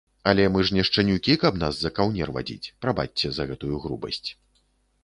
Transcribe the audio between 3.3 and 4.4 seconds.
за гэтую грубасць.